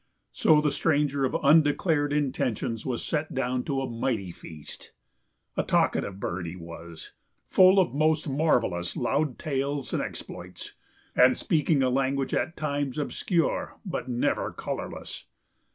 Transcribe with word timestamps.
So 0.31 0.61
the 0.61 0.71
stranger 0.71 1.25
of 1.25 1.37
undeclared 1.43 2.11
intentions 2.11 2.87
was 2.87 3.05
set 3.05 3.35
down 3.35 3.63
to 3.65 3.81
a 3.83 3.87
mighty 3.87 4.31
feast. 4.31 4.93
A 5.55 5.61
talkative 5.61 6.19
bird 6.19 6.47
he 6.47 6.55
was, 6.55 7.13
full 7.45 7.79
of 7.79 7.93
most 7.93 8.27
marvellous 8.27 8.97
loud 8.97 9.37
tales 9.37 9.93
and 9.93 10.01
exploits, 10.01 10.73
and 11.15 11.37
speaking 11.37 11.83
a 11.83 11.91
language 11.91 12.33
at 12.33 12.57
times 12.57 12.97
obscure 12.97 13.77
but 13.85 14.09
never 14.09 14.51
colourless. 14.51 15.25